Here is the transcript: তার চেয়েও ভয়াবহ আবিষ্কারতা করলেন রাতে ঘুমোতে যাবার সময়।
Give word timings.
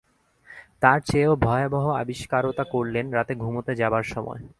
তার 0.81 0.99
চেয়েও 1.01 1.33
ভয়াবহ 1.35 1.85
আবিষ্কারতা 1.93 2.63
করলেন 2.63 3.05
রাতে 3.11 3.33
ঘুমোতে 3.35 3.73
যাবার 3.75 4.03
সময়। 4.03 4.41